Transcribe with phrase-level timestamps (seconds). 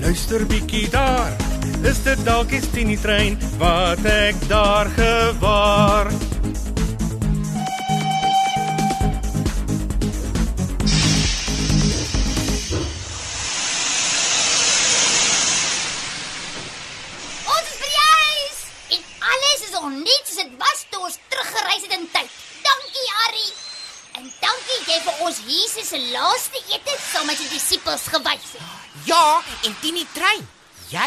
[0.00, 1.32] luister bietjie daar.
[1.82, 6.12] Is dit dalk die Tini trein wat ek daar gewaar?
[25.40, 28.62] Ons Jesus se laaste ete saam met die disippels gewys het.
[29.06, 30.46] Ja, en Tini Trein,
[30.90, 31.06] jy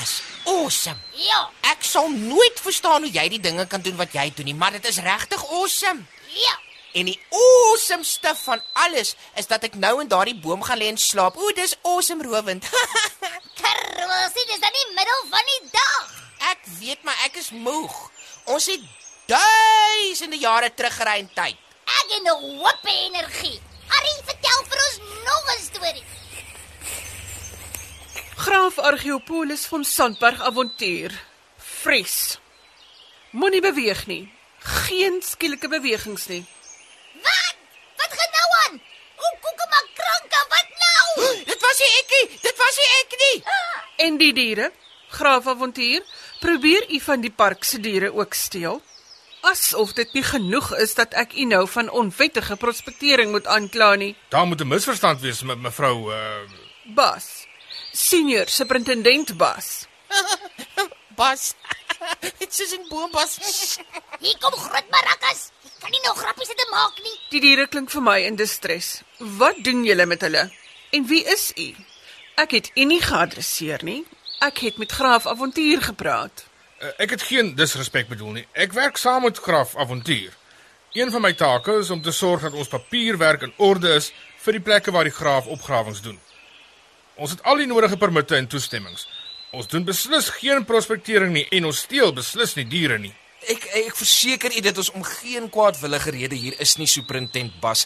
[0.00, 0.96] is awesome.
[1.12, 4.54] Ja, Ek sal nooit verstaan hoe jy die dinge kan doen wat jy doen nie,
[4.54, 6.04] maar dit is regtig awesome.
[6.36, 6.56] ja.
[6.96, 10.96] En die awesomeste van alles is dat ek nou in daardie boom gaan lê en
[10.96, 11.36] slaap.
[11.36, 12.64] Ooh, dis awesome rowend.
[13.60, 16.06] Karosie, dis dan die middel van die dag.
[16.52, 17.92] ek weet maar ek is moeg.
[18.48, 18.80] Ons het
[19.28, 21.60] duisende jare teruggery in tyd.
[22.06, 23.56] Ek het nog hoop en energie.
[23.90, 26.04] Harry, vertel vir ons nog 'n storie.
[28.36, 31.10] Graaf Argeopolis van Sandberg avontuur.
[31.56, 32.38] Vries.
[33.30, 34.32] Moenie beweeg nie.
[34.58, 36.44] Geen skielike bewegings nie.
[37.22, 37.56] Wat?
[37.96, 38.80] Wat gaan nou aan?
[39.16, 41.44] O, koekemak kranka, wat nou?
[41.44, 42.38] Dit was nie ek nie.
[42.42, 43.44] Dit was nie ek nie.
[43.96, 44.72] En die diere?
[45.08, 46.02] Graaf avontuur,
[46.40, 48.82] probeer u van die park se diere ook steel?
[49.46, 54.16] Asof dit nie genoeg is dat ek u nou van onwettige prospektering moet aankla nie.
[54.34, 56.42] Daar moet 'n misverstand wees met mevrou uh
[56.94, 57.46] Bas.
[57.92, 59.86] Senior superintendent Bas.
[61.20, 61.54] Bas.
[62.38, 63.38] Dit is 'n boombas.
[64.22, 65.50] Hier kom groot marakas.
[65.78, 67.16] Kan nie nog grappies te maak nie.
[67.30, 69.02] Die diere klink vir my in distress.
[69.18, 70.50] Wat doen julle met hulle?
[70.90, 71.74] En wie is u?
[72.34, 74.04] Ek het u nie geadresseer nie.
[74.38, 76.44] Ek het met Graaf Avontuur gepraat.
[76.86, 78.44] Uh, ek het geen disrespek bedoel nie.
[78.54, 80.34] Ek werk saam met Graf Avontuur.
[80.94, 84.12] Een van my take is om te sorg dat ons papierwerk in orde is
[84.44, 86.20] vir die plekke waar die graaf opgrawings doen.
[87.16, 89.08] Ons het al die nodige permitte en toestemmings.
[89.50, 93.14] Ons doen beslis geen prospektering nie en ons steel beslis nie diere nie.
[93.46, 97.84] Ek ek verseker u dit ons om geen kwaadwillige rede hier is nie superintendent Bas.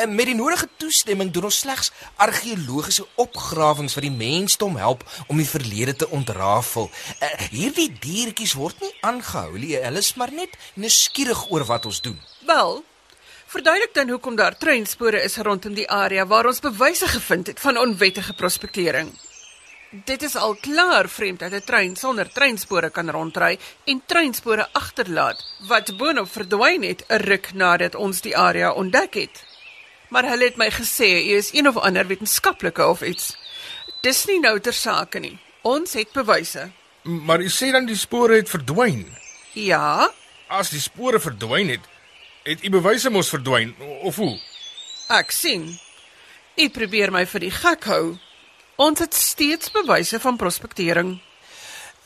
[0.00, 5.38] Eh, Met die nodige toestemming doen ons slegs argeologiese opgrawings wat die mensdom help om
[5.38, 6.90] die verlede te ontrafel.
[7.20, 9.76] Eh, Hierdie diertjies word nie aangehou nie.
[9.78, 12.18] Hulle is maar net nuuskierig oor wat ons doen.
[12.46, 12.82] Wel,
[13.46, 17.78] verduidelik dan hoekom daar treinspore is rondom die area waar ons bewyse gevind het van
[17.78, 19.14] onwettige prospektering.
[20.04, 25.44] Dit is al klaar vreemd dat 'n trein sonder treinspore kan rondry en treinspore agterlaat
[25.68, 29.44] wat boonop verdwyn het 'n ruk nadat ons die area ontdek het.
[30.08, 33.36] Maar hulle het my gesê u is een of ander wetenskaplike of iets.
[34.00, 35.38] Dis nie nou ter sake nie.
[35.62, 36.70] Ons het bewyse.
[37.02, 39.16] Maar u sê dan die spore het verdwyn.
[39.52, 40.12] Ja,
[40.46, 41.80] As die spore verdwyn het,
[42.42, 44.38] het u bewyse mos verdwyn of hoe?
[45.08, 45.78] Ek sien.
[46.56, 48.18] U probeer my vir die gek hou.
[48.76, 51.16] Ons het steeds bewyse van prospektering.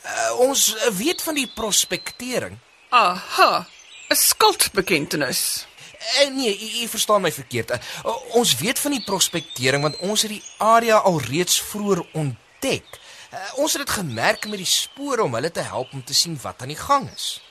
[0.05, 2.57] Uh, ons weet van die prospektering.
[2.89, 3.67] Aha,
[4.09, 5.67] 'n skuldbekentenis.
[6.01, 7.71] Uh, nee, u, u verstaan my verkeerd.
[7.71, 12.87] Uh, ons weet van die prospektering want ons het die area alreeds vroeër ontdek.
[13.33, 16.39] Uh, ons het dit gemerk met die spore om hulle te help om te sien
[16.41, 17.41] wat aan die gang is.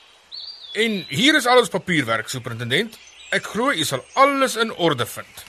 [0.73, 2.97] En hier is alles papierwerk, superintendent.
[3.29, 5.45] Ek glo u sal alles in orde vind.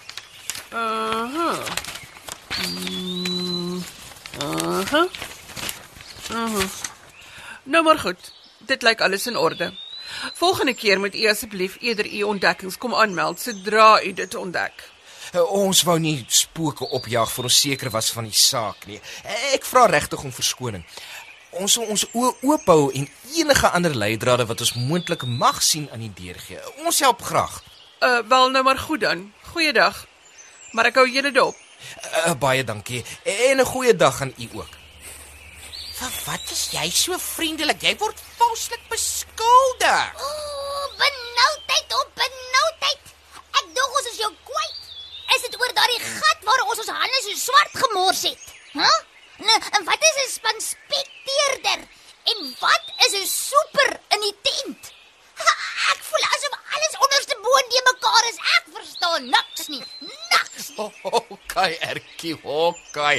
[0.71, 1.51] Aha.
[2.63, 2.92] Mm,
[4.83, 5.07] Aha.
[6.35, 6.65] Aha.
[7.63, 8.33] Nou maar goed.
[8.59, 9.73] Dit lyk alles in orde.
[10.35, 14.91] Volgende keer moet u asseblief eerder u ontdekkings kom aanmeld sodra u dit ontdek.
[15.35, 18.99] Uh, ons wou nie spooke opjag vir ons seker was van die saak nie.
[19.25, 20.85] Uh, ek vra regtig om verskoning.
[21.63, 25.89] Ons sal ons oë oop hou en enige ander leidrade wat ons moontlik mag sien
[25.93, 26.61] aan die deur gee.
[26.85, 27.61] Ons help graag.
[28.03, 29.29] Uh wel nou maar goed dan.
[29.53, 30.07] Goeiedag.
[30.73, 31.62] Maar ek hou julle dop.
[32.27, 34.73] Uh, baie dankie en 'n goeie dag aan u ook.
[35.99, 37.83] Vir wat is jy so vriendelik?
[37.83, 40.15] Jy word valslik beskuldig.
[40.27, 43.03] Ooh, benoudheid op benoudheid.
[43.59, 44.79] Ek dink ons is jou kwyt.
[45.37, 48.43] Is dit oor daardie gat waar ons ons hande so swart gemors het?
[48.73, 48.81] Hæ?
[48.81, 49.02] Huh?
[61.53, 63.19] Okay, Erkie, okay.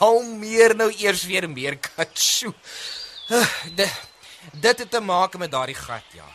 [0.00, 2.50] Kom meer nou eers weer meer katsu.
[3.78, 3.92] Dit
[4.58, 6.26] dit het te maak met daardie gat, ja.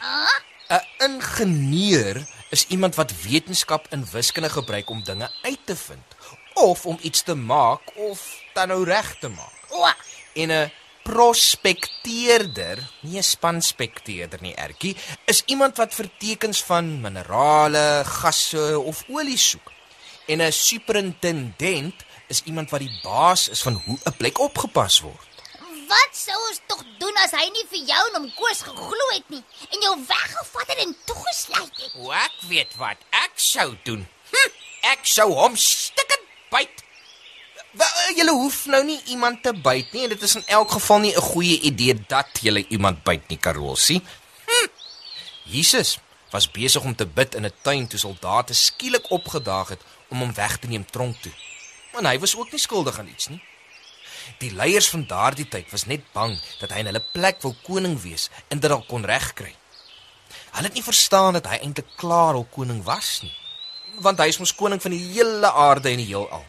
[0.71, 6.07] 'n Ingenieur is iemand wat wetenskap en wiskunde gebruik om dinge uit te vind
[6.53, 9.59] of om iets te maak of dan nou reg te maak.
[10.33, 10.71] En 'n
[11.03, 19.03] prospekteerder, nie 'n spanspekteerder nie, Ertjie, is iemand wat vir tekens van minerale, gasse of
[19.07, 19.71] olie soek.
[20.25, 21.95] En 'n superintendent
[22.27, 25.31] is iemand wat die baas is van hoe 'n plek opgepas word.
[25.87, 29.29] wat sou ons tog doen as hy nie vir jou en hom Koos geglo het
[29.33, 31.91] nie en jou weggevat het en toegesluit het?
[31.99, 34.07] O, ek weet wat ek sou doen.
[34.31, 34.51] Hm,
[34.93, 36.83] ek sou hom stikkend byt.
[37.73, 40.99] Wel, Julle hoef nou nie iemand te byt nie en dit is in elk geval
[40.99, 44.01] nie 'n goeie idee dat julle iemand byt nie, Karolsie.
[44.45, 44.67] Hm.
[45.43, 45.97] Jesus
[46.33, 50.33] was besig om te bid in 'n tuin toe soldate skielik opgedaag het om hom
[50.33, 51.33] weg te neem tronk toe.
[51.91, 53.43] Maar hy was ook nie skuldig aan iets nie.
[54.37, 58.01] Die leiers van daardie tyd was net bang dat hy in hulle plek wou koning
[58.01, 59.55] wees en dit al kon regkry.
[60.51, 63.35] Hulle het nie verstaan dat hy eintlik klaar al koning was nie.
[64.05, 66.45] Want hy is mos koning van die hele aarde en die heelal.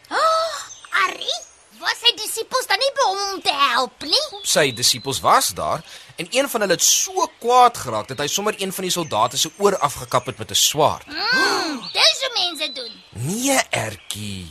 [1.04, 1.40] Arrie,
[1.78, 4.24] was sy disippels dan nie by hom om te help nie?
[4.42, 5.84] Sy disippels was daar
[6.16, 9.38] en een van hulle het so kwaad geraak dat hy sommer een van die soldate
[9.40, 11.06] se oor afgekap het met 'n swaard.
[11.06, 12.92] Mm, dis hoe mense doen.
[13.10, 14.50] Nee, Ertjie.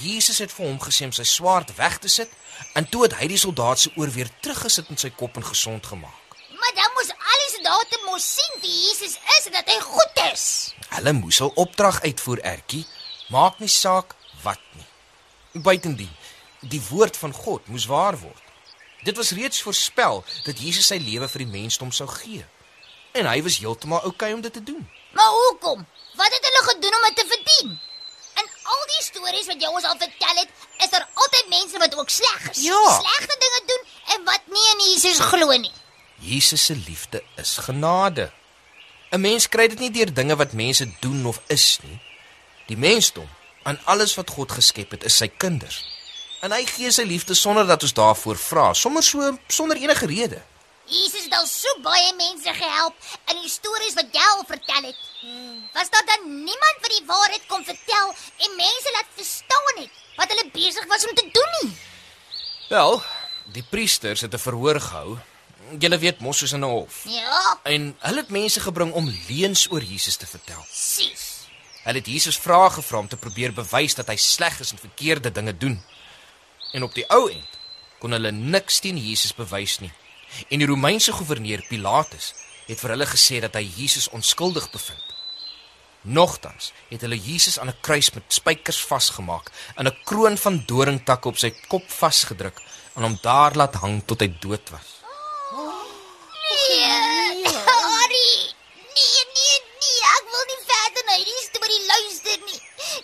[0.00, 2.30] Jesus het vir hom gesê om sy swaard weg te sit
[2.74, 5.86] en toe het hy die soldaat se oor weer teruggesit in sy kop en gesond
[5.86, 6.36] gemaak.
[6.60, 10.22] Maar dan moes al die soldate mos sien wie Jesus is en dat hy goed
[10.32, 10.74] is.
[10.88, 12.86] Hulle moes hul opdrag uitvoer, Ertjie.
[13.28, 14.86] Maak nie saak wat nie.
[15.62, 16.10] Buitendien,
[16.60, 18.42] die woord van God moes waar word.
[19.02, 22.44] Dit was reeds voorspel dat Jesus sy lewe vir die mensdom sou gee.
[23.16, 24.82] En hy was heeltemal oukei om dit te doen.
[25.16, 25.86] Maar hoekom?
[26.14, 27.70] Wat het hulle gedoen om dit te verdien?
[28.40, 31.96] In al die stories wat jy ons al vertel het, is daar altyd mense wat
[31.98, 32.62] ook sleg is.
[32.68, 32.82] Ja.
[33.00, 33.86] Slegte dinge doen
[34.16, 35.72] en wat nie in Jesus glo nie.
[36.20, 38.30] Jesus se liefde is genade.
[39.10, 41.98] 'n Mens kry dit nie deur dinge wat mense doen of is nie.
[42.66, 43.26] Die mensdom,
[43.62, 45.82] aan alles wat God geskep het, is sy kinders.
[46.40, 50.40] En hy gee sy liefde sonder dat ons daarvoor vra, sommer so sonder enige rede.
[50.90, 52.94] Jesus het al so baie mense gehelp
[53.30, 54.96] in die stories wat jy al vertel het.
[55.76, 58.08] Was daar dan niemand wat die waarheid kon vertel
[58.46, 61.76] en mense laat verstaan het wat hulle besig was om te doen nie?
[62.72, 63.02] Wel,
[63.52, 65.18] die priesters het 'n verhoor gehou.
[65.78, 67.04] Julle weet mos soos in 'n hof.
[67.04, 70.64] Ja, En hulle het mense gebring om leuns oor Jesus te vertel.
[70.72, 71.38] sis.
[71.84, 75.32] Hulle het Jesus vrae gevra om te probeer bewys dat hy sleg is en verkeerde
[75.32, 75.84] dinge doen.
[76.72, 77.58] En op die ou end
[78.00, 79.92] kon hulle niks teen Jesus bewys nie.
[80.48, 82.32] En die Romeinse goewerneur Pilatus
[82.66, 85.06] het vir hulle gesê dat hy Jesus onskuldig bevind.
[86.02, 91.28] Nogtans het hulle Jesus aan 'n kruis met spykers vasgemaak en 'n kroon van doringtakke
[91.28, 92.56] op sy kop vasgedruk
[92.96, 94.88] en hom daar laat hang tot hy dood was.
[96.50, 98.32] Nee, Harry.
[98.96, 102.60] Nee, nee, nee, ek wil nie verder na hierdie storie luister nie.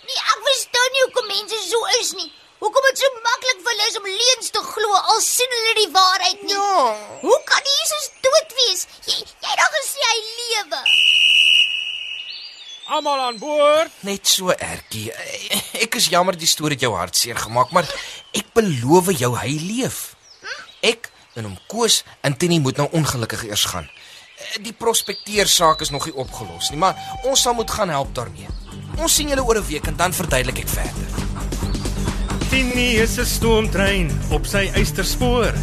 [0.07, 2.33] Nee, ek verstaan nie hoekom mense so is nie.
[2.59, 5.93] Hoekom dit so maklik vir hulle is om leuns te glo al sien hulle die
[5.99, 6.55] waarheid nie.
[6.55, 6.85] Ja.
[7.21, 8.87] Hoe kan Jesus dood wees?
[9.05, 10.81] Jy jy het al gesê hy lewe.
[13.17, 13.93] Almal aan boord.
[14.05, 15.09] Net so ertjie.
[15.81, 17.89] Ek is jammer die storie het jou hartseer gemaak, maar
[18.37, 20.01] ek beloof jou hy leef.
[20.85, 23.89] Ek en hom Koos en Tini moet nou ongelukkig eers gaan.
[24.61, 28.53] Die prospekteer saak is nog nie opgelos nie, maar ons sal moet gaan help daarmee.
[29.01, 31.09] Ons sien julle oor 'n week en dan verduidelik ek verder.
[32.51, 35.55] Tini is 'n stoomtrein op sy eysterspoor.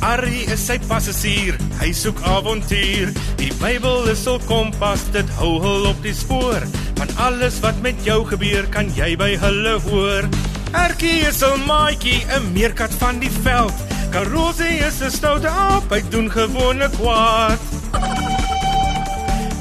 [0.00, 3.10] Arrie is sy passasier, hy soek avontuur.
[3.36, 6.62] Die Bybel is hul kompas, dit hou hul op die spoor.
[6.98, 10.26] Van alles wat met jou gebeur, kan jy by hulle hoor.
[10.74, 13.74] Erkie is 'n maatjie, 'n meerkat van die veld.
[14.10, 17.60] Karosie is 'n stoute aap, hy doen gewone kwaad.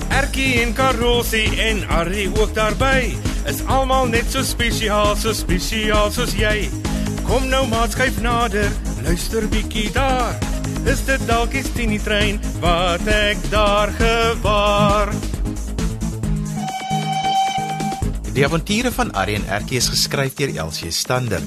[0.10, 3.16] Erkie en Karosie en Arrie ook daarby
[3.46, 6.70] is almal net so spesiaal, so spesiaal soos jy.
[7.28, 8.72] Kom nou maat skuif nader,
[9.04, 10.36] luister bietjie daar.
[10.88, 14.87] Is dit dalk die Tini trein wat ek daar gewaar?
[18.38, 21.42] Die avonture van en Erkie is geskryf deur Elsie Stander.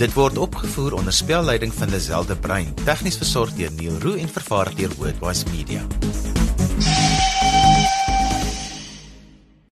[0.00, 4.28] Dit word opgevoer onder spelleiding van Lazelle de Bruin, tegnies versorg deur Neil Roo en
[4.28, 5.84] vervaar deur Wordwise Media.